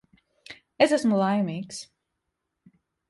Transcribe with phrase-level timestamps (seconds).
[0.85, 1.83] Es esmu laimīgs.